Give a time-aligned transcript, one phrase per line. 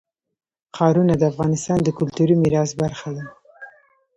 [0.75, 3.23] ښارونه د افغانستان د کلتوري میراث برخه ده.